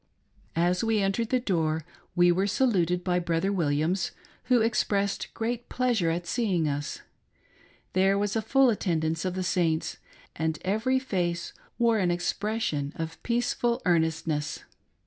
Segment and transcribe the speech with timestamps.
[0.55, 4.09] As we entered the door, we were saluted by Brother Williams,
[4.45, 7.03] who expressed great pleasure at seeing us.
[7.93, 9.97] There was a full attendance of the Saints,
[10.35, 14.63] and every face wore an expression of peaceful earnestness.